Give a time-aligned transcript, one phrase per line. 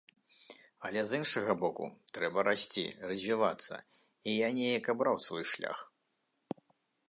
[0.87, 3.75] Але з іншага боку, трэба расці, развівацца,
[4.31, 5.79] і я неяк абраў свой шлях.